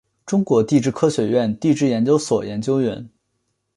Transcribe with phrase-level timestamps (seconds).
[0.25, 3.07] 中国地质科学院地质研究所研究员。